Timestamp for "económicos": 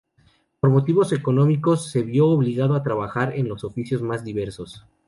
1.13-1.91